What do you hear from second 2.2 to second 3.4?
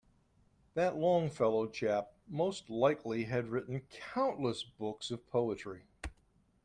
most likely